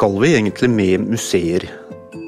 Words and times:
skal 0.00 0.14
vi 0.22 0.28
egentlig 0.32 0.70
med 0.72 1.02
museer? 1.12 1.64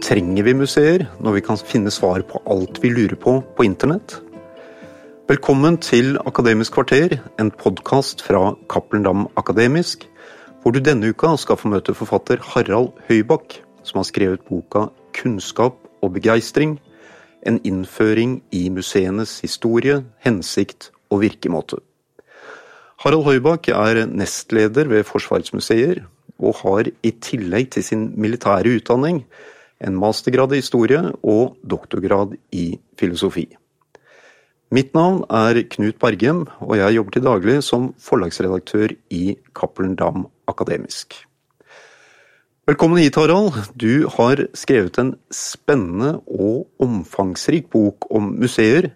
Trenger 0.04 0.45
vi 0.45 0.53
museer 0.53 1.06
når 1.24 1.38
vi 1.38 1.40
kan 1.46 1.56
finne 1.56 1.88
svar 1.88 2.21
på 2.28 2.42
alt 2.53 2.76
vi 2.83 2.90
lurer 2.92 3.17
på 3.17 3.38
på 3.56 3.64
internett? 3.64 4.19
Velkommen 5.31 5.78
til 5.81 6.19
Akademisk 6.28 6.77
kvarter, 6.77 7.17
en 7.40 7.49
podkast 7.49 8.21
fra 8.27 8.53
Cappelen 8.69 9.06
Dam 9.08 9.24
Akademisk, 9.40 10.04
hvor 10.60 10.77
du 10.77 10.82
denne 10.85 11.14
uka 11.14 11.32
skal 11.40 11.56
få 11.56 11.72
møte 11.72 11.96
forfatter 11.96 12.45
Harald 12.45 12.92
Høybakk, 13.08 13.63
som 13.88 14.03
har 14.03 14.10
skrevet 14.10 14.45
boka 14.50 14.91
'Kunnskap 15.17 15.81
og 16.02 16.12
begeistring', 16.12 16.77
en 17.46 17.60
innføring 17.64 18.42
i 18.52 18.68
museenes 18.68 19.41
historie, 19.41 20.04
hensikt 20.20 20.91
og 21.09 21.24
virkemåte. 21.24 21.80
Harald 23.00 23.24
Høybakk 23.24 23.68
er 23.68 24.04
nestleder 24.06 24.84
ved 24.84 25.04
Forsvarets 25.04 25.54
museer, 25.54 26.04
og 26.42 26.60
har 26.64 26.91
i 26.91 27.14
tillegg 27.23 27.70
til 27.73 27.87
sin 27.87 28.06
militære 28.19 28.77
utdanning 28.80 29.23
en 29.83 29.98
mastergrad 29.98 30.55
i 30.55 30.60
historie 30.62 31.00
og 31.23 31.56
doktorgrad 31.62 32.37
i 32.55 32.77
filosofi. 32.98 33.48
Mitt 34.73 34.95
navn 34.97 35.20
er 35.28 35.66
Knut 35.69 35.98
Bergem, 36.00 36.47
og 36.64 36.78
jeg 36.78 36.97
jobber 36.97 37.12
til 37.12 37.27
daglig 37.27 37.59
som 37.66 37.91
forlagsredaktør 38.00 38.95
i 39.12 39.36
Cappelen 39.52 39.98
Dam 40.00 40.24
Akademisk. 40.48 41.19
Velkommen 42.64 43.02
hit, 43.02 43.19
Harald. 43.19 43.52
Du 43.77 44.09
har 44.09 44.47
skrevet 44.55 44.97
en 45.02 45.16
spennende 45.34 46.22
og 46.24 46.70
omfangsrik 46.80 47.69
bok 47.74 48.06
om 48.14 48.30
museer, 48.38 48.92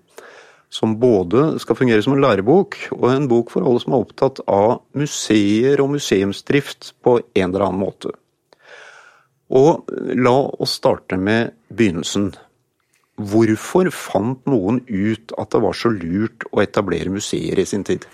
som 0.72 0.96
både 1.00 1.56
skal 1.62 1.78
fungere 1.78 2.02
som 2.04 2.16
en 2.16 2.22
lærebok 2.24 2.76
og 2.96 3.06
en 3.12 3.28
bok 3.30 3.52
for 3.54 3.66
alle 3.66 3.80
som 3.82 3.94
er 3.94 4.04
opptatt 4.04 4.42
av 4.50 4.80
museer 4.98 5.80
og 5.82 5.94
museumsdrift 5.94 6.92
på 7.06 7.18
en 7.22 7.48
eller 7.48 7.68
annen 7.68 7.82
måte. 7.84 8.12
Og 9.54 9.86
la 10.18 10.36
oss 10.58 10.74
starte 10.80 11.18
med 11.20 11.54
begynnelsen. 11.70 12.32
Hvorfor 13.16 13.88
fant 13.94 14.42
noen 14.50 14.82
ut 14.88 15.32
at 15.38 15.54
det 15.54 15.62
var 15.62 15.76
så 15.78 15.92
lurt 15.94 16.48
å 16.50 16.60
etablere 16.64 17.14
museer 17.14 17.62
i 17.62 17.68
sin 17.68 17.86
tid? 17.86 18.04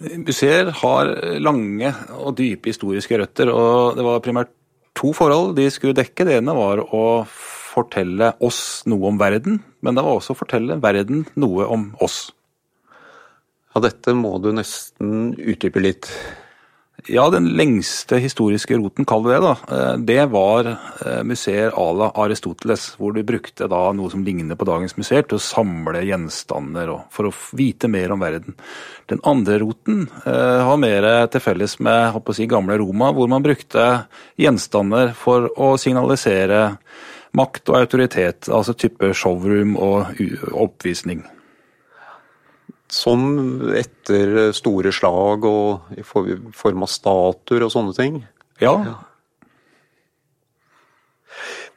Museer 0.00 0.72
har 0.80 1.12
lange 1.40 1.92
og 2.16 2.34
dype 2.38 2.72
historiske 2.72 3.18
røtter, 3.20 3.52
og 3.52 3.96
det 3.98 4.04
var 4.04 4.22
primært 4.24 4.52
to 4.96 5.12
forhold 5.16 5.54
de 5.56 5.68
skulle 5.72 5.96
dekke. 5.96 6.26
Det 6.26 6.38
ene 6.40 6.56
var 6.56 6.82
å 6.82 7.04
fortelle 7.70 8.34
oss 8.42 8.82
noe 8.90 9.12
om 9.12 9.20
verden, 9.20 9.60
men 9.80 9.96
det 9.96 10.04
var 10.06 10.18
også 10.18 10.34
å 10.34 10.40
fortelle 10.42 10.80
verden 10.82 11.24
noe 11.40 11.68
om 11.70 11.90
oss. 12.02 12.28
Ja, 13.70 13.82
dette 13.84 14.14
må 14.18 14.34
du 14.42 14.50
nesten 14.54 15.32
utdype 15.38 15.82
litt. 15.82 16.10
Ja, 17.08 17.30
den 17.32 17.46
lengste 17.56 18.18
historiske 18.20 18.76
roten, 18.76 19.06
kall 19.08 19.22
det 19.24 19.36
det, 19.36 19.40
da. 19.44 19.52
Eh, 19.72 19.92
det 20.04 20.24
var 20.32 20.66
eh, 20.68 21.22
museer 21.24 21.72
à 21.72 21.86
la 21.96 22.10
Aristoteles, 22.24 22.90
hvor 22.98 23.14
du 23.14 23.22
brukte 23.24 23.68
da 23.70 23.80
noe 23.96 24.10
som 24.12 24.24
ligner 24.26 24.58
på 24.58 24.68
dagens 24.68 24.96
museer 24.98 25.24
til 25.24 25.38
å 25.38 25.44
samle 25.44 26.02
gjenstander 26.04 26.92
og 26.92 27.06
for 27.14 27.30
å 27.30 27.34
vite 27.56 27.88
mer 27.88 28.12
om 28.12 28.20
verden. 28.20 28.58
Den 29.08 29.22
andre 29.24 29.60
roten 29.62 30.04
eh, 30.26 30.60
har 30.66 30.82
mer 30.82 31.08
til 31.32 31.44
felles 31.44 31.78
med 31.80 32.18
å 32.18 32.36
si, 32.36 32.48
gamle 32.50 32.76
Roma, 32.82 33.14
hvor 33.16 33.30
man 33.32 33.46
brukte 33.46 33.86
gjenstander 34.40 35.14
for 35.16 35.48
å 35.56 35.76
signalisere 35.80 36.66
makt 37.36 37.70
og 37.70 37.78
autoritet, 37.82 38.48
altså 38.50 38.74
type 38.74 39.12
showroom 39.14 39.76
og 39.78 40.20
oppvisning. 40.52 41.22
Som 42.90 43.22
etter 43.78 44.50
store 44.56 44.90
slag 44.94 45.46
og 45.46 45.94
i 45.94 46.02
form 46.02 46.86
av 46.86 46.90
statuer 46.90 47.66
og 47.66 47.72
sånne 47.74 47.94
ting? 47.94 48.18
Ja. 48.62 48.74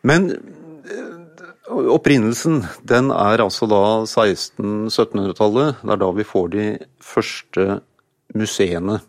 Men 0.04 0.32
eh, 0.34 1.78
opprinnelsen, 1.94 2.64
den 2.90 3.14
er 3.14 3.46
altså 3.46 3.70
da 3.70 3.84
1600-1700-tallet. 4.10 5.84
Det 5.84 5.94
er 5.96 6.02
da 6.02 6.12
vi 6.18 6.28
får 6.28 6.50
de 6.56 6.68
første 7.14 7.80
museene. 8.34 9.00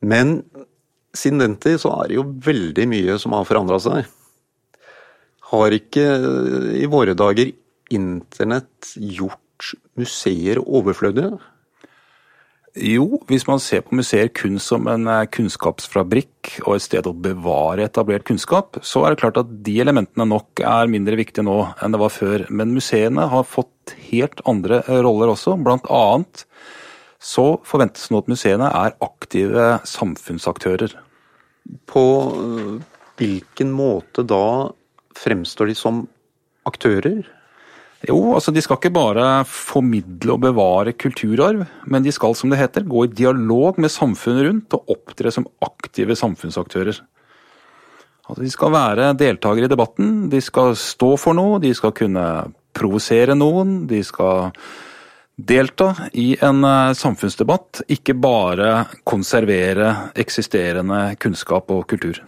Men 0.00 0.40
siden 1.14 1.42
den 1.42 1.56
tid 1.60 1.82
så 1.82 1.92
er 2.00 2.08
det 2.08 2.18
jo 2.18 2.30
veldig 2.48 2.88
mye 2.90 3.18
som 3.20 3.36
har 3.36 3.46
forandra 3.48 3.78
seg. 3.82 4.08
Har 5.48 5.72
ikke 5.72 6.04
i 6.76 6.88
våre 6.90 7.14
dager 7.16 7.52
internett 7.94 8.92
gjort 8.96 9.72
museer 9.98 10.60
overflødige? 10.60 11.38
Jo, 12.78 13.18
hvis 13.26 13.46
man 13.48 13.58
ser 13.62 13.80
på 13.82 13.96
museer 13.96 14.28
kun 14.30 14.58
som 14.62 14.86
en 14.90 15.08
eh, 15.10 15.24
kunnskapsfabrikk 15.34 16.60
og 16.66 16.76
et 16.76 16.84
sted 16.84 17.08
å 17.08 17.14
bevare 17.16 17.88
etablert 17.88 18.26
kunnskap, 18.28 18.78
så 18.86 19.02
er 19.02 19.14
det 19.14 19.22
klart 19.22 19.40
at 19.40 19.50
de 19.66 19.78
elementene 19.82 20.28
nok 20.28 20.62
er 20.62 20.90
mindre 20.90 21.18
viktige 21.18 21.46
nå 21.48 21.56
enn 21.82 21.96
det 21.96 22.02
var 22.02 22.12
før. 22.14 22.44
Men 22.52 22.76
museene 22.76 23.26
har 23.32 23.48
fått 23.48 23.96
helt 24.10 24.42
andre 24.46 24.82
roller 24.86 25.32
også. 25.32 25.56
Blant 25.64 25.88
annet 25.90 26.44
så 27.18 27.56
forventes 27.66 28.12
nå 28.12 28.22
at 28.22 28.30
museene 28.30 28.68
er 28.70 28.94
aktive 29.02 29.70
samfunnsaktører. 29.88 30.94
På 31.90 32.04
eh, 32.36 32.74
hvilken 33.18 33.74
måte 33.74 34.22
da 34.28 34.44
fremstår 35.18 35.70
de 35.70 35.76
som 35.78 36.06
aktører? 36.68 37.26
Jo, 38.06 38.18
altså 38.36 38.52
de 38.54 38.62
skal 38.62 38.78
ikke 38.78 38.94
bare 38.94 39.42
formidle 39.50 40.36
og 40.36 40.42
bevare 40.44 40.94
kulturarv, 40.94 41.64
men 41.90 42.04
de 42.04 42.12
skal, 42.14 42.36
som 42.38 42.52
det 42.52 42.60
heter, 42.60 42.86
gå 42.86 43.04
i 43.04 43.10
dialog 43.10 43.80
med 43.82 43.90
samfunnet 43.90 44.46
rundt 44.46 44.76
og 44.78 44.92
opptre 44.94 45.32
som 45.34 45.48
aktive 45.66 46.14
samfunnsaktører. 46.18 47.00
Altså 48.28 48.44
De 48.44 48.52
skal 48.52 48.74
være 48.74 49.12
deltakere 49.18 49.66
i 49.66 49.72
debatten, 49.72 50.28
de 50.30 50.40
skal 50.44 50.76
stå 50.78 51.16
for 51.18 51.34
noe, 51.34 51.58
de 51.64 51.72
skal 51.74 51.96
kunne 51.96 52.26
provosere 52.76 53.34
noen, 53.34 53.80
de 53.90 54.02
skal 54.06 54.52
delta 55.38 55.92
i 56.12 56.36
en 56.42 56.62
eh, 56.66 56.94
samfunnsdebatt, 56.98 57.82
ikke 57.94 58.14
bare 58.18 58.84
konservere 59.06 60.12
eksisterende 60.18 61.16
kunnskap 61.18 61.70
og 61.74 61.86
kultur. 61.90 62.20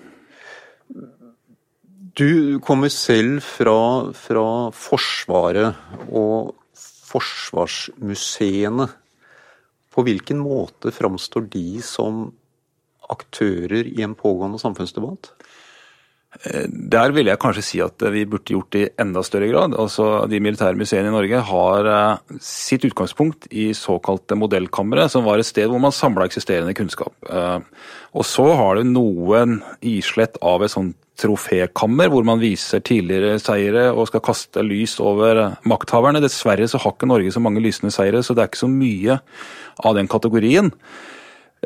Du 2.20 2.60
kommer 2.60 2.90
selv 2.92 3.38
fra, 3.40 4.12
fra 4.12 4.68
Forsvaret 4.76 5.72
og 6.12 6.50
forsvarsmuseene. 6.76 8.84
På 9.88 10.04
hvilken 10.04 10.42
måte 10.44 10.92
framstår 10.92 11.46
de 11.54 11.80
som 11.80 12.26
aktører 13.08 13.88
i 13.88 14.04
en 14.04 14.12
pågående 14.18 14.60
samfunnsdebatt? 14.60 15.30
Eh, 16.30 16.66
der 16.70 17.10
vil 17.10 17.26
jeg 17.26 17.40
kanskje 17.42 17.64
si 17.66 17.80
at 17.82 18.02
vi 18.14 18.22
burde 18.28 18.54
gjort 18.54 18.70
det 18.70 18.82
i 18.84 18.90
enda 19.02 19.22
større 19.26 19.48
grad. 19.50 19.74
Altså, 19.74 20.28
De 20.30 20.38
militære 20.40 20.78
museene 20.78 21.10
i 21.10 21.14
Norge 21.14 21.42
har 21.50 21.88
eh, 21.90 22.38
sitt 22.38 22.86
utgangspunkt 22.86 23.48
i 23.50 23.72
såkalte 23.74 24.38
modellkamre, 24.38 25.08
som 25.10 25.26
var 25.26 25.42
et 25.42 25.48
sted 25.48 25.66
hvor 25.68 25.82
man 25.82 25.94
samla 25.94 26.28
eksisterende 26.30 26.74
kunnskap. 26.78 27.12
Eh, 27.26 27.58
og 28.14 28.26
så 28.26 28.46
har 28.54 28.78
du 28.78 28.86
noen 28.86 29.60
islett 29.82 30.38
av 30.42 30.62
et 30.62 30.72
sånt 30.72 30.96
trofékammer, 31.20 32.08
hvor 32.08 32.24
man 32.24 32.40
viser 32.40 32.80
tidligere 32.80 33.36
seire 33.42 33.90
og 33.92 34.06
skal 34.08 34.22
kaste 34.24 34.62
lys 34.64 34.96
over 35.02 35.42
makthaverne. 35.68 36.22
Dessverre 36.22 36.68
så 36.70 36.80
har 36.80 36.94
ikke 36.94 37.10
Norge 37.10 37.34
så 37.34 37.42
mange 37.44 37.60
lysende 37.60 37.92
seire, 37.92 38.22
så 38.24 38.32
det 38.32 38.44
er 38.44 38.52
ikke 38.52 38.62
så 38.62 38.70
mye 38.70 39.18
av 39.84 39.98
den 39.98 40.08
kategorien. 40.08 40.70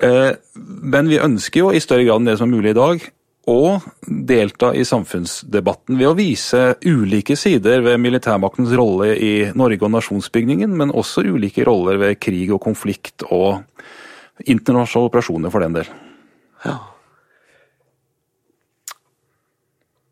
Eh, 0.03 0.33
men 0.57 1.13
vi 1.13 1.21
ønsker 1.23 1.67
jo 1.67 1.71
i 1.71 1.85
større 1.85 2.09
grad 2.09 2.23
enn 2.25 2.33
det 2.33 2.41
som 2.41 2.49
er 2.49 2.57
mulig 2.57 2.73
i 2.73 2.81
dag, 2.81 3.07
å 3.51 3.79
delta 4.07 4.71
i 4.75 4.85
samfunnsdebatten 4.89 5.99
ved 5.99 6.09
å 6.09 6.17
vise 6.17 6.63
ulike 6.85 7.37
sider 7.37 7.83
ved 7.85 8.01
militærmaktens 8.01 8.73
rolle 8.77 9.11
i 9.21 9.33
Norge 9.57 9.85
og 9.85 9.93
nasjonsbygningen, 9.93 10.73
men 10.73 10.95
også 10.95 11.27
ulike 11.29 11.67
roller 11.69 12.01
ved 12.01 12.19
krig 12.23 12.53
og 12.55 12.63
konflikt 12.65 13.27
og 13.29 13.65
internasjonale 14.49 15.11
operasjoner 15.11 15.53
for 15.53 15.65
den 15.65 15.77
del. 15.77 15.91
Ja. 16.65 16.79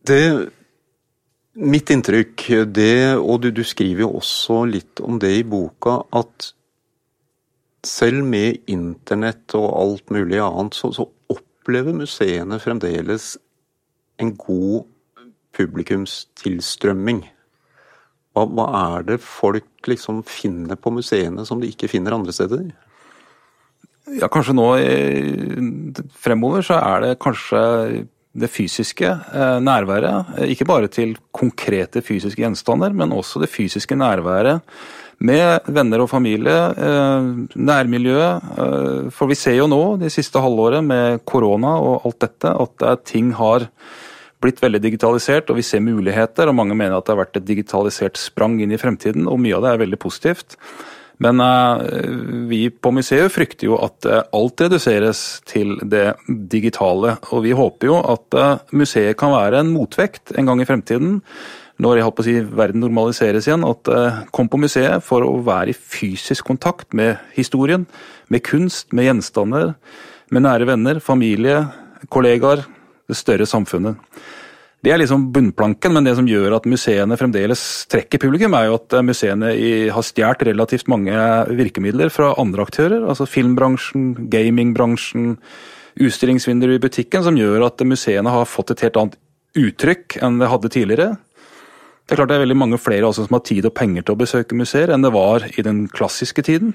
Det 0.02 0.24
Mitt 1.52 1.90
inntrykk, 1.92 2.46
det, 2.72 3.12
og 3.20 3.42
du, 3.44 3.50
du, 3.52 3.60
skriver 3.60 4.06
jo 4.06 4.14
også 4.22 4.62
litt 4.64 5.02
om 5.04 5.18
det 5.20 5.34
i 5.36 5.42
boka, 5.44 5.98
at 6.16 6.46
selv 7.84 8.24
med 8.24 8.70
internett 8.72 9.52
og 9.58 9.66
alt 9.68 10.14
mulig 10.14 10.40
annet, 10.40 10.78
så, 10.78 10.88
så 10.96 11.04
opplever 11.62 11.94
museene 11.94 12.58
fremdeles 12.58 13.36
en 14.18 14.34
god 14.36 14.88
publikumstilstrømming. 15.54 17.22
Hva, 18.32 18.46
hva 18.48 18.66
er 18.96 19.04
det 19.10 19.18
folk 19.22 19.88
liksom 19.88 20.22
finner 20.26 20.78
på 20.80 20.90
museene 20.94 21.44
som 21.46 21.60
de 21.60 21.70
ikke 21.70 21.90
finner 21.92 22.16
andre 22.16 22.34
steder? 22.34 22.64
Ja, 24.18 24.26
kanskje 24.32 24.56
nå 24.56 24.66
fremover 26.18 26.64
så 26.66 26.80
er 26.80 27.04
det 27.04 27.20
kanskje 27.22 27.60
det 28.32 28.49
fysiske 28.50 29.08
eh, 29.08 29.58
nærværet. 29.64 30.34
Ikke 30.49 30.69
bare 30.69 30.90
til 30.93 31.17
konkrete 31.34 32.02
fysiske 32.05 32.43
gjenstander, 32.43 32.94
men 32.96 33.12
også 33.12 33.43
det 33.43 33.50
fysiske 33.52 33.99
nærværet 33.99 34.62
med 35.23 35.69
venner 35.70 36.02
og 36.02 36.08
familie, 36.11 36.55
nærmiljøet. 37.55 38.49
For 39.14 39.31
vi 39.31 39.37
ser 39.38 39.55
jo 39.55 39.69
nå, 39.70 39.79
de 40.00 40.08
siste 40.11 40.40
halvåret 40.43 40.82
med 40.82 41.20
korona 41.31 41.76
og 41.79 42.08
alt 42.08 42.25
dette, 42.25 42.50
at 42.50 43.05
ting 43.06 43.29
har 43.38 43.69
blitt 44.43 44.62
veldig 44.62 44.81
digitalisert, 44.82 45.50
og 45.50 45.58
vi 45.58 45.67
ser 45.67 45.84
muligheter. 45.84 46.49
og 46.49 46.56
Mange 46.58 46.75
mener 46.75 46.96
at 46.96 47.06
det 47.06 47.14
har 47.14 47.23
vært 47.23 47.38
et 47.38 47.49
digitalisert 47.49 48.19
sprang 48.20 48.58
inn 48.62 48.75
i 48.75 48.81
fremtiden, 48.81 49.29
og 49.31 49.40
mye 49.43 49.56
av 49.58 49.67
det 49.67 49.73
er 49.73 49.84
veldig 49.84 50.00
positivt. 50.02 50.58
Men 51.22 51.40
uh, 51.40 51.82
vi 52.50 52.66
på 52.70 52.92
museet 52.94 53.32
frykter 53.32 53.69
jo 53.69 53.78
at 53.82 54.08
uh, 54.08 54.22
alt 54.34 54.64
reduseres 54.64 55.42
til 55.48 55.76
det 55.82 56.12
digitale. 56.26 57.16
Og 57.30 57.44
vi 57.46 57.54
håper 57.56 57.90
jo 57.90 57.98
at 58.00 58.38
uh, 58.38 58.62
museet 58.74 59.19
kan 59.20 59.34
være 59.34 59.62
en 59.62 59.72
motvekt 59.74 60.34
en 60.36 60.50
gang 60.50 60.62
i 60.62 60.69
fremtiden. 60.69 61.20
Når 61.82 61.98
jeg 61.98 62.06
håper 62.06 62.22
å 62.22 62.26
si, 62.26 62.34
verden 62.62 62.82
normaliseres 62.84 63.48
igjen, 63.48 63.64
at 63.66 63.88
kom 64.30 64.46
på 64.46 64.60
museet 64.60 65.02
for 65.02 65.24
å 65.26 65.40
være 65.42 65.72
i 65.72 65.74
fysisk 65.74 66.46
kontakt 66.46 66.92
med 66.94 67.16
historien, 67.34 67.88
med 68.30 68.44
kunst, 68.46 68.92
med 68.94 69.08
gjenstander, 69.08 69.72
med 70.30 70.44
nære 70.44 70.69
venner, 70.69 71.00
familie, 71.02 71.64
kollegaer, 72.12 72.62
det 73.08 73.19
større 73.19 73.48
samfunnet. 73.48 73.98
Det 74.82 74.90
er 74.90 74.99
liksom 74.99 75.29
bunnplanken, 75.31 75.93
men 75.94 76.06
det 76.06 76.17
som 76.19 76.26
gjør 76.26 76.56
at 76.56 76.64
museene 76.67 77.14
fremdeles 77.19 77.61
trekker 77.93 78.19
publikum, 78.19 78.56
er 78.58 78.67
jo 78.67 78.79
at 78.81 78.96
eh, 78.99 79.05
museene 79.06 79.52
har 79.94 80.06
stjålet 80.06 80.43
relativt 80.49 80.90
mange 80.90 81.14
virkemidler 81.55 82.11
fra 82.11 82.32
andre 82.43 82.67
aktører. 82.67 83.05
Altså 83.06 83.29
filmbransjen, 83.31 84.08
gamingbransjen, 84.32 85.37
utstillingsvinduer 86.02 86.75
i 86.75 86.82
butikken, 86.82 87.23
som 87.23 87.38
gjør 87.38 87.69
at 87.69 87.84
museene 87.87 88.34
har 88.34 88.49
fått 88.50 88.75
et 88.75 88.82
helt 88.88 88.99
annet 88.99 89.20
uttrykk 89.58 90.19
enn 90.25 90.40
det 90.40 90.50
hadde 90.50 90.73
tidligere. 90.75 91.12
Det 92.02 92.17
er 92.17 92.19
klart 92.19 92.32
det 92.32 92.40
er 92.40 92.43
veldig 92.49 92.58
mange 92.58 92.81
flere 92.82 93.12
som 93.14 93.31
har 93.31 93.44
tid 93.46 93.69
og 93.69 93.76
penger 93.79 94.02
til 94.02 94.17
å 94.17 94.23
besøke 94.25 94.58
museer 94.58 94.90
enn 94.90 95.05
det 95.05 95.12
var 95.14 95.46
i 95.46 95.62
den 95.62 95.84
klassiske 95.93 96.43
tiden. 96.43 96.75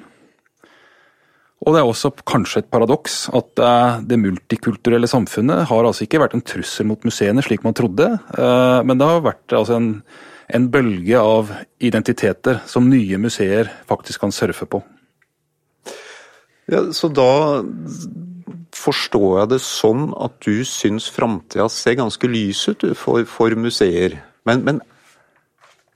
Og 1.68 1.76
det 1.76 1.82
er 1.82 1.90
også 1.90 2.14
kanskje 2.24 2.62
et 2.64 2.70
paradoks 2.72 3.26
at 3.36 3.60
eh, 3.60 3.98
det 4.08 4.20
multikulturelle 4.22 5.10
samfunnet 5.12 5.66
har 5.68 5.88
altså 5.88 6.06
ikke 6.06 6.22
vært 6.24 6.38
en 6.38 6.46
trussel 6.48 6.88
mot 6.88 7.04
museene 7.04 7.44
slik 7.44 7.66
man 7.68 7.76
trodde, 7.76 8.08
eh, 8.16 8.80
men 8.88 8.96
det 9.00 9.10
har 9.10 9.26
vært 9.26 9.56
altså 9.58 9.76
en, 9.76 9.90
en 10.48 10.70
bølge 10.72 11.20
av 11.20 11.52
identiteter 11.84 12.62
som 12.72 12.88
nye 12.88 13.20
museer 13.20 13.74
faktisk 13.90 14.24
kan 14.24 14.32
surfe 14.32 14.70
på. 14.72 14.80
Ja, 16.72 16.86
Så 16.96 17.12
da 17.12 17.28
forstår 18.78 19.42
jeg 19.42 19.52
det 19.56 19.62
sånn 19.64 20.08
at 20.24 20.40
du 20.48 20.64
syns 20.68 21.08
framtida 21.12 21.68
ser 21.72 22.00
ganske 22.00 22.32
lys 22.32 22.64
ut 22.72 22.88
for, 22.96 23.28
for 23.28 23.56
museer. 23.60 24.22
Men, 24.48 24.64
men 24.64 24.82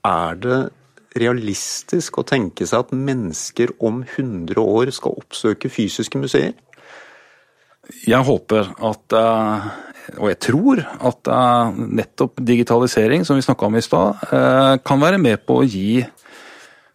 er 0.04 0.36
det 0.40 0.60
realistisk 1.18 2.18
å 2.18 2.26
tenke 2.26 2.66
seg 2.68 2.86
at 2.86 2.92
mennesker 2.96 3.74
om 3.84 4.02
100 4.04 4.60
år 4.60 4.92
skal 4.94 5.18
oppsøke 5.22 5.70
fysiske 5.72 6.20
museer? 6.20 6.54
Jeg 8.06 8.24
håper 8.24 8.70
at, 8.88 9.16
eh, 9.18 9.66
og 10.18 10.28
jeg 10.30 10.38
tror, 10.46 10.82
at 11.10 11.28
eh, 11.28 11.80
nettopp 11.98 12.40
digitalisering, 12.40 13.26
som 13.26 13.36
vi 13.36 13.44
snakka 13.44 13.66
om 13.66 13.76
i 13.76 13.84
stad, 13.84 14.22
eh, 14.32 14.76
kan 14.86 15.02
være 15.02 15.18
med 15.18 15.42
på 15.46 15.60
å 15.60 15.66
gi 15.66 16.04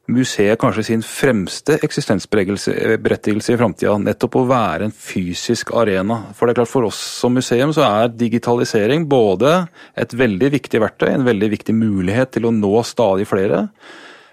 museet 0.07 0.59
kanskje 0.59 0.85
sin 0.87 1.03
fremste 1.03 1.77
eksistensberettigelse 1.83 3.53
i 3.53 3.59
framtida. 3.59 3.97
Nettopp 3.99 4.39
å 4.39 4.45
være 4.49 4.87
en 4.87 4.95
fysisk 4.95 5.73
arena. 5.75 6.21
For 6.35 6.47
det 6.47 6.55
er 6.55 6.61
klart 6.61 6.71
for 6.71 6.87
oss 6.87 6.99
som 7.21 7.35
museum 7.35 7.73
så 7.75 7.85
er 7.87 8.15
digitalisering 8.15 9.07
både 9.09 9.59
et 9.99 10.15
veldig 10.15 10.51
viktig 10.57 10.83
verktøy, 10.83 11.11
en 11.13 11.27
veldig 11.27 11.51
viktig 11.57 11.75
mulighet 11.75 12.35
til 12.37 12.47
å 12.47 12.55
nå 12.55 12.75
stadig 12.87 13.27
flere. 13.29 13.67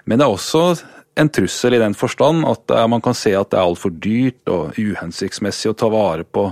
Men 0.05 0.21
det 0.21 0.29
er 0.29 0.37
også 0.37 0.67
en 1.15 1.31
trussel 1.31 1.77
i 1.77 1.83
den 1.83 1.95
forstand 1.95 2.43
at 2.49 2.73
man 2.91 3.03
kan 3.03 3.15
se 3.15 3.35
at 3.39 3.53
det 3.53 3.59
er 3.61 3.69
altfor 3.69 3.93
dyrt 4.03 4.51
og 4.51 4.79
uhensiktsmessig 4.79 5.71
å 5.71 5.77
ta 5.79 5.91
vare 5.93 6.27
på 6.27 6.49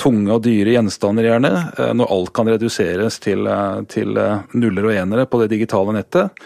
tunge 0.00 0.34
og 0.34 0.42
dyre 0.44 0.74
gjenstander, 0.74 1.28
gjerne, 1.28 1.52
eh, 1.78 1.92
når 1.96 2.12
alt 2.16 2.32
kan 2.34 2.50
reduseres 2.50 3.18
til, 3.22 3.46
eh, 3.46 3.80
til 3.90 4.16
eh, 4.18 4.42
nuller 4.54 4.90
og 4.90 4.94
enere 4.94 5.26
på 5.30 5.40
det 5.42 5.52
digitale 5.54 5.94
nettet. 5.94 6.44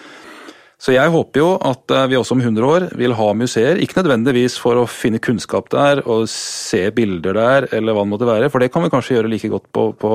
Så 0.79 0.95
jeg 0.95 1.11
håper 1.11 1.41
jo 1.41 1.49
at 1.67 1.91
vi 2.07 2.15
også 2.15 2.37
om 2.37 2.43
100 2.45 2.67
år 2.69 2.85
vil 3.01 3.17
ha 3.19 3.33
museer, 3.35 3.81
ikke 3.83 3.99
nødvendigvis 3.99 4.61
for 4.63 4.79
å 4.79 4.87
finne 4.87 5.19
kunnskap 5.19 5.67
der 5.75 6.05
og 6.07 6.29
se 6.31 6.85
bilder 6.95 7.35
der, 7.35 7.67
eller 7.75 7.97
hva 7.97 8.05
det 8.05 8.13
måtte 8.13 8.29
være, 8.29 8.51
for 8.53 8.63
det 8.63 8.71
kan 8.71 8.87
vi 8.87 8.93
kanskje 8.93 9.17
gjøre 9.17 9.33
like 9.33 9.51
godt 9.51 9.67
på, 9.75 9.89
på 9.99 10.13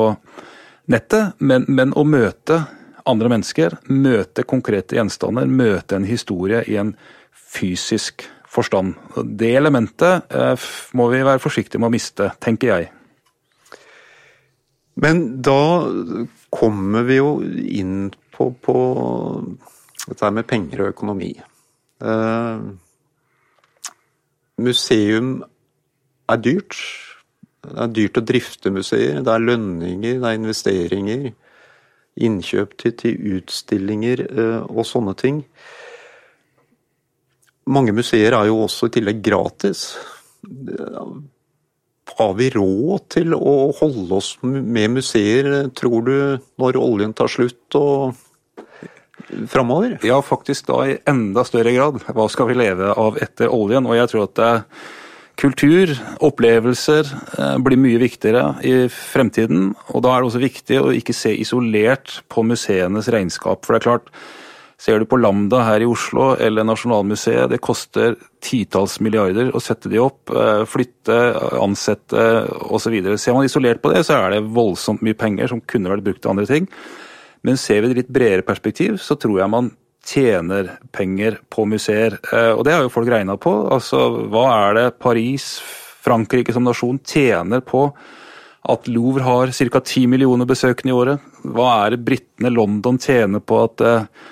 nettet, 0.93 1.35
men, 1.43 1.67
men 1.67 1.91
å 1.99 2.05
møte 2.07 2.61
andre 3.09 3.33
mennesker, 3.33 3.75
møte 3.91 4.45
konkrete 4.47 4.97
gjenstander, 4.97 5.51
møte 5.51 5.97
en 5.97 6.07
historie 6.07 6.63
i 6.71 6.79
en 6.79 6.93
fysisk 7.53 8.23
forstand. 8.53 8.95
Det 9.35 9.51
elementet 9.57 10.31
eh, 10.33 10.67
må 10.97 11.09
vi 11.11 11.23
være 11.25 11.41
forsiktige 11.43 11.81
med 11.81 11.91
å 11.91 11.95
miste, 11.95 12.29
tenker 12.43 12.71
jeg. 12.71 12.91
Men 15.03 15.23
da 15.43 15.89
kommer 16.53 17.05
vi 17.07 17.17
jo 17.17 17.37
inn 17.41 18.11
på, 18.33 18.51
på 18.61 18.77
dette 20.07 20.31
med 20.35 20.47
penger 20.49 20.83
og 20.83 20.93
økonomi. 20.93 21.31
Uh, 22.03 22.73
museum 24.59 25.37
er 26.29 26.41
dyrt. 26.43 26.75
Det 27.63 27.79
er 27.79 27.95
dyrt 27.95 28.19
å 28.19 28.25
drifte 28.27 28.73
museer. 28.75 29.21
Det 29.23 29.31
er 29.31 29.47
lønninger, 29.47 30.19
det 30.19 30.29
er 30.29 30.39
investeringer 30.41 31.31
innkjøp 32.21 32.75
til, 32.77 32.95
til 32.99 33.37
utstillinger 33.37 34.25
eh, 34.27 34.59
og 34.67 34.85
sånne 34.87 35.15
ting. 35.17 35.41
Mange 37.73 37.95
museer 37.95 38.35
er 38.35 38.49
jo 38.49 38.63
også 38.65 38.89
i 38.89 38.97
tillegg 38.97 39.23
gratis. 39.23 39.85
Har 42.13 42.33
vi 42.37 42.49
råd 42.53 43.07
til 43.15 43.33
å 43.37 43.55
holde 43.79 44.19
oss 44.19 44.35
med 44.43 44.97
museer, 44.99 45.69
tror 45.73 46.03
du, 46.05 46.15
når 46.59 46.81
oljen 46.81 47.15
tar 47.15 47.31
slutt 47.31 47.79
og 47.79 48.19
framover? 49.51 49.97
Ja, 50.05 50.21
faktisk 50.25 50.67
da 50.69 50.81
i 50.87 50.97
enda 51.09 51.45
større 51.47 51.73
grad. 51.75 52.03
Hva 52.09 52.27
skal 52.31 52.49
vi 52.49 52.59
leve 52.59 52.91
av 52.97 53.17
etter 53.21 53.53
oljen? 53.53 53.87
Og 53.89 53.97
jeg 53.99 54.11
tror 54.11 54.27
at 54.27 54.43
er 54.43 54.61
Kultur, 55.33 55.89
opplevelser, 56.21 57.07
eh, 57.39 57.57
blir 57.57 57.79
mye 57.81 57.97
viktigere 57.97 58.61
i 58.63 58.85
fremtiden. 58.87 59.73
Og 59.89 60.03
da 60.05 60.13
er 60.13 60.21
det 60.21 60.29
også 60.29 60.43
viktig 60.43 60.77
å 60.77 60.93
ikke 60.93 61.15
se 61.17 61.33
isolert 61.33 62.21
på 62.29 62.45
museenes 62.45 63.09
regnskap. 63.09 63.65
For 63.65 63.73
det 63.73 63.81
er 63.81 63.87
klart, 63.89 64.11
ser 64.77 64.99
du 64.99 65.05
på 65.05 65.17
Lambda 65.17 65.63
her 65.65 65.81
i 65.81 65.89
Oslo 65.89 66.35
eller 66.37 66.63
Nasjonalmuseet, 66.63 67.49
det 67.49 67.61
koster 67.61 68.15
titalls 68.41 68.99
milliarder 68.99 69.51
å 69.51 69.61
sette 69.61 69.89
de 69.89 69.97
opp, 69.97 70.29
eh, 70.29 70.65
flytte, 70.69 71.17
ansette 71.57 72.47
osv. 72.69 73.17
Ser 73.17 73.33
man 73.33 73.45
isolert 73.45 73.81
på 73.81 73.91
det, 73.93 74.05
så 74.05 74.19
er 74.19 74.29
det 74.35 74.53
voldsomt 74.53 75.01
mye 75.01 75.17
penger 75.17 75.47
som 75.47 75.61
kunne 75.61 75.89
vært 75.89 76.03
brukt 76.03 76.21
til 76.21 76.29
andre 76.29 76.45
ting. 76.45 76.67
Men 77.43 77.59
ser 77.59 77.83
vi 77.83 77.91
det 77.91 78.01
litt 78.01 78.11
bredere 78.13 78.45
perspektiv, 78.47 78.97
så 79.03 79.17
tror 79.19 79.41
jeg 79.41 79.51
man 79.51 79.71
tjener 80.03 80.73
penger 80.91 81.39
på 81.51 81.65
museer. 81.69 82.17
Eh, 82.31 82.51
og 82.51 82.65
det 82.67 82.75
har 82.75 82.83
jo 82.85 82.91
folk 82.93 83.09
regna 83.11 83.37
på. 83.39 83.53
Altså, 83.71 84.05
hva 84.31 84.47
er 84.67 84.77
det 84.79 84.89
Paris, 85.03 85.55
Frankrike 86.03 86.55
som 86.55 86.65
nasjon 86.67 86.99
tjener 87.07 87.63
på 87.63 87.87
at 88.71 88.87
Louvre 88.87 89.23
har 89.25 89.51
ca. 89.51 89.79
10 89.79 90.07
millioner 90.11 90.47
besøkende 90.47 90.91
i 90.91 90.95
året? 90.95 91.33
Hva 91.43 91.71
er 91.85 91.95
det 91.95 92.05
britene 92.07 92.51
London 92.51 92.99
tjener 93.01 93.43
på 93.43 93.59
at 93.65 93.83
uh, 93.83 94.29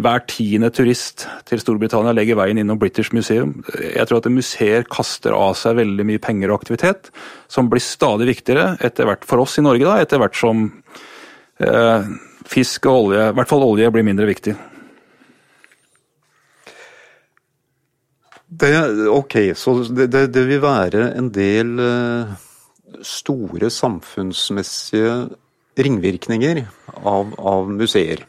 hver 0.00 0.24
tiende 0.28 0.70
turist 0.72 1.26
til 1.48 1.60
Storbritannia 1.60 2.14
legger 2.16 2.38
veien 2.40 2.60
innom 2.60 2.80
British 2.80 3.12
Museum? 3.16 3.58
Jeg 3.76 4.08
tror 4.08 4.22
at 4.22 4.30
museer 4.32 4.88
kaster 4.88 5.36
av 5.36 5.52
seg 5.60 5.76
veldig 5.80 6.08
mye 6.08 6.22
penger 6.22 6.52
og 6.52 6.62
aktivitet, 6.62 7.12
som 7.48 7.68
blir 7.72 7.84
stadig 7.84 8.28
viktigere 8.32 8.78
etter 8.84 9.08
hvert 9.08 9.28
for 9.28 9.44
oss 9.44 9.60
i 9.60 9.64
Norge, 9.64 9.84
da, 9.84 10.00
etter 10.00 10.20
hvert 10.22 10.40
som 10.40 10.64
uh, 11.60 12.08
fisk 12.48 12.86
og 12.90 13.08
olje, 13.08 13.28
i 13.30 13.36
hvert 13.38 13.50
fall 13.50 13.64
olje, 13.66 13.90
blir 13.92 14.06
mindre 14.06 14.28
viktig. 14.28 14.54
Det, 18.54 18.70
ok, 19.10 19.36
så 19.58 19.74
det, 19.88 20.10
det, 20.12 20.28
det, 20.34 20.44
vil 20.46 20.60
være 20.62 21.08
en 21.18 21.30
del 21.34 21.72
uh, 21.80 22.34
store 23.02 23.70
samfunnsmessige 23.72 25.14
ringvirkninger 25.80 26.62
av, 27.02 27.32
av 27.40 27.72
museer. 27.72 28.22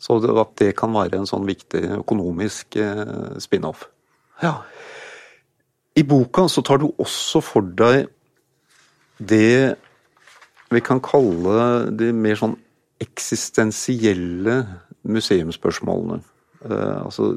Så 0.00 0.16
at 0.22 0.54
det 0.60 0.72
kan 0.78 0.94
være 0.96 1.20
en 1.20 1.28
sånn 1.28 1.44
viktig 1.48 1.82
økonomisk 1.98 2.78
uh, 2.80 3.36
spin-off. 3.42 3.84
Ja. 4.40 4.56
I 5.94 6.06
boka 6.08 6.46
så 6.50 6.64
tar 6.64 6.80
du 6.80 6.88
også 6.96 7.42
for 7.44 7.68
deg 7.76 8.08
det 9.20 9.76
vi 10.72 10.80
kan 10.82 10.98
kalle 11.04 11.90
de 11.94 12.08
mer 12.16 12.38
sånn 12.40 12.56
eksistensielle 13.04 14.56
museumsspørsmålene. 15.04 16.22
Eh, 16.64 16.98
altså 17.04 17.30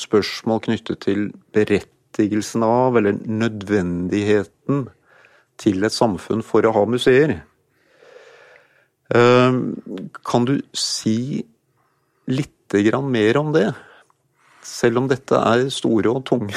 spørsmål 0.00 0.64
knyttet 0.66 1.02
til 1.04 1.30
berettigelsen 1.54 2.64
av, 2.66 2.96
eller 2.98 3.20
nødvendigheten 3.26 4.86
til 5.60 5.84
et 5.84 5.94
samfunn 5.94 6.42
for 6.46 6.64
å 6.66 6.74
ha 6.74 6.84
museer. 6.88 7.40
Kan 9.12 10.46
du 10.48 10.54
si 10.72 11.42
litt 12.32 12.72
mer 13.04 13.36
om 13.36 13.52
det? 13.52 13.66
Selv 14.64 15.02
om 15.02 15.08
dette 15.10 15.36
er 15.36 15.68
store 15.68 16.08
og 16.08 16.24
tunge 16.24 16.56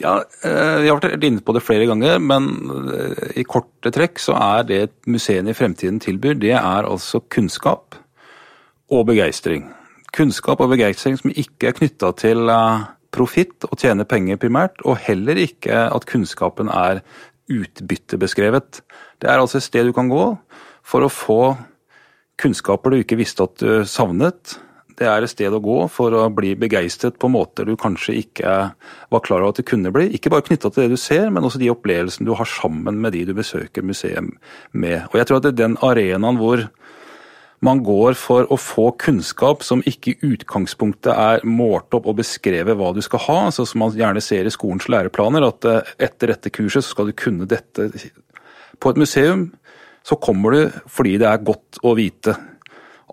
Ja, 0.00 0.22
eh, 0.44 0.80
Vi 0.80 0.88
har 0.88 1.00
vært 1.00 1.24
inne 1.24 1.42
på 1.44 1.52
det 1.52 1.62
flere 1.62 1.86
ganger, 1.86 2.18
men 2.18 2.48
eh, 2.94 3.40
i 3.42 3.44
korte 3.44 3.92
trekk 3.92 4.18
så 4.22 4.34
er 4.38 4.64
det 4.64 4.80
museene 5.06 5.52
i 5.52 5.56
fremtiden 5.56 6.00
tilbyr, 6.00 6.38
det 6.40 6.54
er 6.56 6.88
altså 6.88 7.20
kunnskap 7.20 7.98
og 8.92 9.06
begeistring. 9.06 9.68
Kunnskap 10.12 10.60
og 10.60 10.72
begeistring 10.72 11.18
som 11.20 11.32
ikke 11.32 11.68
er 11.70 11.76
knytta 11.76 12.12
til 12.16 12.48
eh, 12.48 12.86
profitt 13.12 13.68
og 13.68 13.76
tjene 13.78 14.08
penger 14.08 14.40
primært, 14.40 14.80
og 14.88 14.96
heller 15.04 15.36
ikke 15.36 15.86
at 15.92 16.08
kunnskapen 16.08 16.72
er 16.72 17.02
utbyttebeskrevet. 17.52 18.80
Det 19.20 19.28
er 19.28 19.42
altså 19.42 19.60
et 19.60 19.68
sted 19.68 19.86
du 19.86 19.92
kan 19.92 20.08
gå 20.08 20.24
for 20.82 21.04
å 21.04 21.12
få 21.12 21.42
kunnskaper 22.40 22.90
du 22.94 23.02
ikke 23.02 23.20
visste 23.20 23.44
at 23.44 23.60
du 23.60 23.84
savnet, 23.84 24.56
det 24.98 25.08
er 25.08 25.24
et 25.24 25.32
sted 25.32 25.54
å 25.54 25.62
gå 25.62 25.78
for 25.92 26.14
å 26.16 26.26
bli 26.34 26.52
begeistret 26.58 27.18
på 27.20 27.30
måter 27.32 27.68
du 27.68 27.74
kanskje 27.80 28.16
ikke 28.20 28.52
var 29.12 29.24
klar 29.24 29.42
over 29.42 29.54
at 29.54 29.62
det 29.62 29.68
kunne 29.70 29.92
bli. 29.94 30.08
Ikke 30.16 30.32
bare 30.32 30.44
knytta 30.46 30.70
til 30.70 30.84
det 30.84 30.94
du 30.94 31.00
ser, 31.00 31.30
men 31.32 31.46
også 31.46 31.60
de 31.62 31.70
opplevelsene 31.72 32.28
du 32.28 32.34
har 32.38 32.48
sammen 32.48 33.00
med 33.02 33.16
de 33.16 33.24
du 33.28 33.34
besøker 33.36 33.86
museum 33.86 34.32
med. 34.72 35.08
Og 35.10 35.18
jeg 35.20 35.28
tror 35.28 35.40
at 35.40 35.48
det 35.48 35.54
er 35.54 35.62
den 35.64 35.78
arenaen 35.84 36.40
hvor 36.40 36.66
man 37.62 37.82
går 37.86 38.16
for 38.18 38.48
å 38.50 38.58
få 38.58 38.88
kunnskap 38.98 39.62
som 39.62 39.84
ikke 39.86 40.12
i 40.12 40.32
utgangspunktet 40.32 41.12
er 41.14 41.44
målt 41.46 41.94
opp 41.94 42.08
og 42.10 42.18
beskrevet 42.18 42.74
hva 42.78 42.90
du 42.94 42.98
skal 43.06 43.22
ha, 43.28 43.38
sånn 43.54 43.68
som 43.70 43.84
man 43.84 43.94
gjerne 43.94 44.22
ser 44.24 44.48
i 44.48 44.54
skolens 44.54 44.88
læreplaner, 44.90 45.46
at 45.46 45.68
eh, 45.70 45.92
etter 46.08 46.34
dette 46.34 46.50
kurset 46.54 46.86
skal 46.88 47.10
du 47.10 47.14
kunne 47.14 47.46
dette. 47.46 47.86
På 48.82 48.90
et 48.90 48.98
museum 48.98 49.52
så 50.02 50.18
kommer 50.18 50.56
du 50.56 50.80
fordi 50.90 51.14
det 51.22 51.28
er 51.30 51.46
godt 51.46 51.78
å 51.86 51.94
vite. 51.94 52.34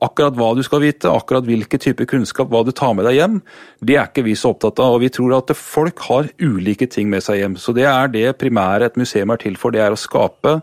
Akkurat 0.05 0.35
hva 0.39 0.53
du 0.55 0.61
skal 0.63 0.83
vite, 0.83 1.11
akkurat 1.11 1.47
hvilken 1.47 1.81
type 1.83 2.05
kunnskap, 2.07 2.49
hva 2.51 2.63
du 2.63 2.71
tar 2.75 2.93
med 2.95 3.07
deg 3.09 3.17
hjem, 3.17 3.39
det 3.83 3.97
er 3.97 4.07
ikke 4.07 4.23
vi 4.27 4.35
så 4.39 4.53
opptatt 4.53 4.79
av. 4.79 4.95
og 4.95 5.03
Vi 5.03 5.11
tror 5.11 5.37
at 5.37 5.51
folk 5.57 6.03
har 6.07 6.29
ulike 6.39 6.87
ting 6.91 7.09
med 7.11 7.25
seg 7.25 7.41
hjem. 7.41 7.57
Så 7.59 7.75
det 7.75 7.87
er 7.89 8.11
det 8.13 8.37
primære 8.39 8.87
et 8.87 8.99
museum 8.99 9.33
er 9.35 9.41
til 9.41 9.59
for. 9.59 9.75
Det 9.75 9.83
er 9.83 9.95
å 9.95 9.99
skape 9.99 10.59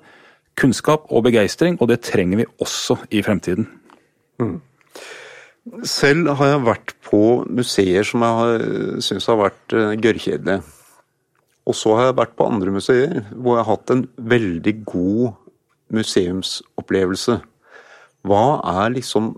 kunnskap 0.56 1.10
og 1.12 1.26
begeistring, 1.26 1.76
og 1.80 1.90
det 1.92 2.00
trenger 2.06 2.40
vi 2.40 2.48
også 2.64 2.96
i 3.12 3.20
fremtiden. 3.24 3.68
Mm. 4.40 4.56
Selv 5.84 6.30
har 6.38 6.52
jeg 6.52 6.66
vært 6.66 6.94
på 7.08 7.22
museer 7.50 8.06
som 8.06 8.22
jeg 8.22 9.02
syns 9.04 9.26
har 9.28 9.40
vært 9.40 9.74
uh, 9.74 9.92
gørrkjedelige. 9.98 10.62
Og 11.66 11.74
så 11.74 11.96
har 11.98 12.08
jeg 12.08 12.20
vært 12.20 12.36
på 12.38 12.46
andre 12.46 12.72
museer 12.76 13.24
hvor 13.34 13.56
jeg 13.56 13.64
har 13.64 13.72
hatt 13.72 13.92
en 13.92 14.04
veldig 14.16 14.74
god 14.86 15.34
museumsopplevelse. 15.96 17.40
Hva 18.26 18.46
er 18.82 18.94
liksom 18.96 19.34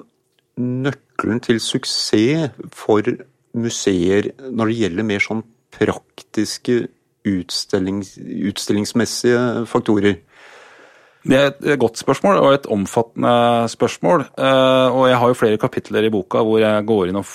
nøkkelen 0.59 1.43
til 1.45 1.61
suksess 1.63 2.55
for 2.75 3.07
museer 3.59 4.33
når 4.51 4.71
det 4.71 4.79
gjelder 4.83 5.07
mer 5.07 5.23
sånn 5.25 5.45
praktiske 5.75 6.87
utstillings, 7.29 8.17
utstillingsmessige 8.19 9.67
faktorer? 9.71 10.19
Det 11.29 11.37
er 11.37 11.51
et 11.51 11.81
godt 11.81 11.99
spørsmål 12.01 12.41
og 12.41 12.55
et 12.55 12.67
omfattende 12.73 13.69
spørsmål. 13.69 14.29
Eh, 14.39 14.89
og 14.95 15.09
jeg 15.11 15.21
har 15.21 15.31
jo 15.31 15.39
flere 15.39 15.61
kapitler 15.61 16.07
i 16.07 16.13
boka 16.15 16.45
hvor 16.47 16.63
jeg 16.63 16.87
går 16.89 17.11
inn 17.11 17.21
og 17.21 17.29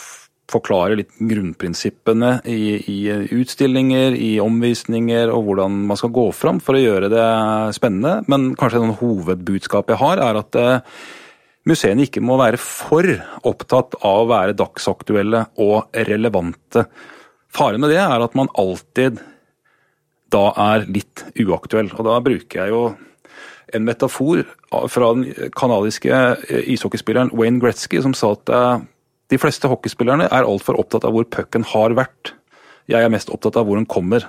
forklarer 0.54 1.00
litt 1.00 1.14
grunnprinsippene 1.18 2.36
i, 2.50 2.76
i, 2.90 2.98
utstillinger, 3.38 4.16
i 4.18 4.38
omvisninger 4.44 5.32
og 5.34 5.48
hvordan 5.48 5.84
man 5.90 6.00
skal 6.00 6.14
gå 6.16 6.28
fram 6.36 6.60
for 6.64 6.78
å 6.78 6.84
gjøre 6.84 7.12
det 7.14 7.28
spennende. 7.78 8.22
Men 8.32 8.54
kanskje 8.60 8.82
noen 8.84 8.98
hovedbudskap 9.00 9.94
jeg 9.94 10.02
har, 10.02 10.24
er 10.24 10.42
at 10.42 10.60
eh, 10.60 11.04
museene 11.70 12.08
ikke 12.08 12.24
må 12.24 12.38
være 12.42 12.60
for 12.62 13.08
opptatt 13.48 13.98
av 14.02 14.24
å 14.24 14.30
være 14.32 14.58
dagsaktuelle 14.60 15.46
og 15.64 15.94
relevante. 16.10 16.88
Faren 17.54 17.84
med 17.84 17.94
det 17.94 18.02
er 18.02 18.24
at 18.26 18.36
man 18.38 18.52
alltid 18.60 19.22
da 20.34 20.48
er 20.74 20.88
litt 20.90 21.26
uaktuell. 21.40 21.92
Og 21.94 22.08
da 22.08 22.20
bruker 22.26 22.64
jeg 22.64 22.74
jo 22.74 22.84
en 23.74 23.86
metafor 23.86 24.44
fra 24.92 25.12
den 25.16 25.50
kanadiske 25.58 26.22
ishockeyspilleren 26.74 27.34
Wayne 27.38 27.62
Gretzky, 27.62 28.02
som 28.04 28.16
sa 28.18 28.34
at 28.36 28.52
eh, 28.54 28.86
de 29.34 29.40
fleste 29.42 29.70
hockeyspillerne 29.70 30.28
er 30.30 30.48
altfor 30.48 30.78
opptatt 30.82 31.06
av 31.08 31.16
hvor 31.16 31.28
pucken 31.30 31.66
har 31.74 31.96
vært. 31.98 32.34
Jeg 32.92 33.00
er 33.06 33.12
mest 33.12 33.32
opptatt 33.32 33.56
av 33.60 33.68
hvor 33.68 33.80
den 33.80 33.88
kommer. 33.88 34.26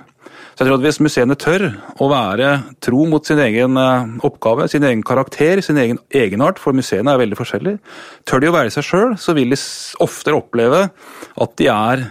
Så 0.55 0.63
jeg 0.63 0.69
tror 0.69 0.77
at 0.77 0.85
Hvis 0.85 1.01
museene 1.03 1.35
tør 1.35 1.65
å 1.99 2.07
være 2.07 2.49
tro 2.83 3.03
mot 3.11 3.25
sin 3.27 3.41
egen 3.43 3.75
eh, 3.75 4.13
oppgave, 4.23 4.69
sin 4.71 4.85
egen 4.87 5.03
karakter, 5.03 5.59
sin 5.61 5.79
egen 5.81 5.99
egenart, 6.15 6.61
for 6.63 6.75
museene 6.75 7.11
er 7.11 7.19
veldig 7.19 7.39
forskjellige, 7.39 7.81
tør 8.23 8.43
de 8.43 8.51
å 8.51 8.55
være 8.55 8.71
seg 8.71 8.87
sjøl, 8.87 9.15
så 9.19 9.35
vil 9.35 9.51
de 9.51 9.59
oftere 10.05 10.39
oppleve 10.39 10.85
at 10.87 11.55
de 11.59 11.67
er 11.73 12.05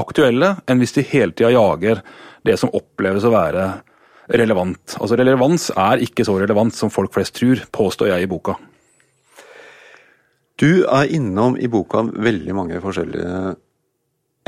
aktuelle, 0.00 0.54
enn 0.64 0.80
hvis 0.80 0.96
de 0.96 1.04
hele 1.04 1.36
tida 1.36 1.52
jager 1.52 2.00
det 2.48 2.56
som 2.58 2.72
oppleves 2.72 3.28
å 3.28 3.34
være 3.34 3.66
relevant. 4.32 4.96
Altså 4.96 5.18
Relevans 5.18 5.68
er 5.76 6.02
ikke 6.04 6.24
så 6.24 6.38
relevant 6.40 6.74
som 6.74 6.90
folk 6.92 7.12
flest 7.12 7.36
tror, 7.36 7.60
påstår 7.74 8.14
jeg 8.14 8.24
i 8.24 8.30
boka. 8.30 8.56
Du 10.56 10.84
er 10.86 11.12
innom 11.12 11.56
i 11.58 11.68
boka 11.68 12.04
veldig 12.06 12.56
mange 12.56 12.80
forskjellige 12.80 13.54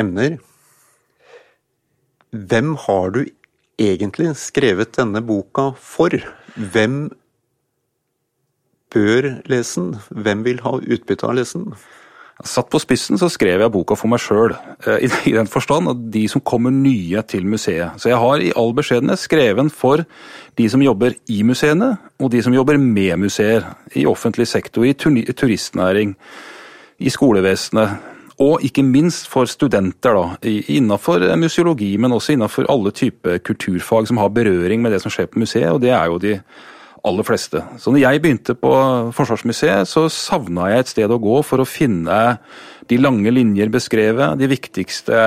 emner. 0.01 0.39
Hvem 2.35 2.75
har 2.87 3.13
du 3.15 3.21
egentlig 3.79 4.33
skrevet 4.41 4.97
denne 4.97 5.23
boka 5.23 5.71
for? 5.79 6.15
Hvem 6.55 7.05
bør 8.95 9.29
lese 9.51 9.81
den? 9.81 9.93
Hvem 10.11 10.43
vil 10.47 10.63
ha 10.65 10.79
utbytte 10.83 11.29
av 11.29 11.35
å 11.35 11.39
lese 11.39 11.61
den? 11.61 11.77
Satt 12.43 12.67
på 12.67 12.81
spissen 12.83 13.15
så 13.21 13.29
skrev 13.31 13.63
jeg 13.63 13.71
boka 13.71 13.95
for 13.95 14.11
meg 14.11 14.19
sjøl, 14.19 14.57
eh, 14.89 15.05
i 15.31 15.35
den 15.37 15.47
forstand 15.47 15.93
at 15.93 16.01
de 16.11 16.25
som 16.29 16.43
kommer 16.43 16.75
nye 16.75 17.23
til 17.23 17.47
museet. 17.47 17.95
Så 18.03 18.11
jeg 18.11 18.19
har 18.19 18.43
i 18.43 18.51
all 18.59 18.75
beskjedenhet 18.75 19.23
skrevet 19.23 19.71
for 19.71 20.03
de 20.59 20.67
som 20.69 20.83
jobber 20.83 21.15
i 21.31 21.43
museene, 21.47 21.93
og 22.19 22.33
de 22.35 22.43
som 22.43 22.55
jobber 22.55 22.79
med 22.79 23.15
museer. 23.23 23.63
I 23.95 24.07
offentlig 24.11 24.49
sektor, 24.51 24.83
i 24.83 24.95
turistnæring, 24.99 26.17
i 26.99 27.11
skolevesenet, 27.11 28.14
og 28.43 28.65
ikke 28.67 28.83
minst 28.83 29.29
for 29.31 29.47
studenter 29.47 30.17
da, 30.17 30.25
innenfor 30.43 31.23
museologi, 31.39 31.93
men 32.03 32.15
også 32.17 32.35
innenfor 32.35 32.67
alle 32.73 32.91
typer 32.95 33.39
kulturfag 33.47 34.09
som 34.11 34.19
har 34.19 34.33
berøring 34.35 34.83
med 34.83 34.95
det 34.95 35.03
som 35.05 35.13
skjer 35.15 35.29
på 35.31 35.43
museet, 35.43 35.71
og 35.71 35.83
det 35.85 35.93
er 35.95 36.09
jo 36.11 36.19
de 36.23 36.39
aller 37.05 37.27
fleste. 37.27 37.61
Så 37.79 37.93
når 37.93 38.03
jeg 38.03 38.23
begynte 38.25 38.57
på 38.59 38.73
Forsvarsmuseet, 39.15 39.89
så 39.89 40.07
savna 40.13 40.71
jeg 40.73 40.85
et 40.85 40.93
sted 40.95 41.13
å 41.13 41.21
gå 41.21 41.43
for 41.47 41.63
å 41.63 41.69
finne 41.69 42.39
de 42.91 42.99
lange 43.01 43.31
linjer 43.31 43.71
beskrevet, 43.73 44.39
de 44.41 44.49
viktigste 44.51 45.21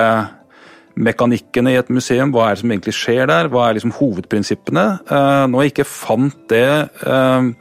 mekanikkene 0.98 1.72
i 1.72 1.78
et 1.78 1.92
museum. 1.94 2.32
Hva 2.34 2.48
er 2.48 2.56
det 2.56 2.62
som 2.64 2.72
egentlig 2.74 2.96
skjer 2.98 3.30
der? 3.30 3.50
Hva 3.52 3.68
er 3.68 3.78
liksom 3.78 3.94
hovedprinsippene? 3.98 4.86
Eh, 5.06 5.44
når 5.52 5.64
jeg 5.64 5.74
ikke 5.74 5.88
fant 5.88 6.40
det 6.50 6.66
eh, 7.06 7.52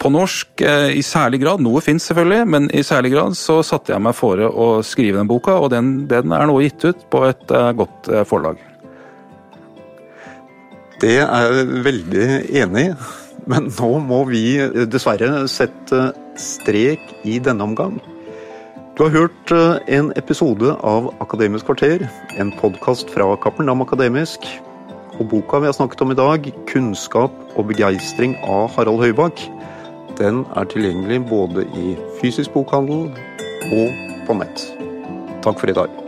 på 0.00 0.10
norsk 0.12 0.62
eh, 0.64 0.92
i 0.98 1.02
særlig 1.04 1.40
grad. 1.42 1.62
Noe 1.64 1.82
fins 1.84 2.06
selvfølgelig, 2.08 2.46
men 2.52 2.68
i 2.74 2.84
særlig 2.86 3.12
grad 3.14 3.36
så 3.38 3.58
satte 3.66 3.94
jeg 3.94 4.02
meg 4.04 4.16
fore 4.16 4.48
å 4.48 4.68
skrive 4.86 5.20
den 5.20 5.30
boka, 5.30 5.56
og 5.60 5.70
den, 5.74 6.06
den 6.10 6.34
er 6.36 6.48
nå 6.48 6.58
gitt 6.64 6.84
ut 6.86 7.06
på 7.12 7.22
et 7.28 7.54
uh, 7.54 7.70
godt 7.76 8.10
uh, 8.12 8.22
forlag. 8.28 8.60
Det 11.02 11.18
er 11.20 11.56
jeg 11.58 11.80
veldig 11.84 12.26
enig 12.62 12.84
i, 12.88 12.92
men 13.50 13.68
nå 13.68 13.90
må 14.04 14.22
vi 14.30 14.44
dessverre 14.88 15.44
sette 15.50 16.10
strek 16.40 17.02
i 17.28 17.36
denne 17.42 17.66
omgang. 17.66 17.98
Du 18.96 19.04
har 19.04 19.12
hørt 19.12 19.52
en 19.92 20.08
episode 20.16 20.72
av 20.88 21.10
Akademisk 21.20 21.68
kvarter, 21.68 22.06
en 22.40 22.54
podkast 22.62 23.12
fra 23.12 23.28
Cappelen 23.44 23.84
Akademisk. 23.84 24.48
Og 25.20 25.28
boka 25.28 25.60
vi 25.60 25.68
har 25.68 25.76
snakket 25.76 26.00
om 26.04 26.12
i 26.12 26.16
dag, 26.16 26.48
'Kunnskap 26.68 27.32
og 27.56 27.68
begeistring' 27.68 28.36
av 28.44 28.72
Harald 28.72 29.04
Høybakk, 29.04 29.44
den 30.18 30.44
er 30.56 30.64
tilgjengelig 30.64 31.20
både 31.28 31.66
i 31.76 31.96
fysisk 32.20 32.56
bokhandel 32.56 33.10
og 33.72 34.02
på 34.26 34.40
nett. 34.40 34.66
Takk 35.44 35.60
for 35.60 35.70
i 35.70 35.76
dag. 35.76 36.05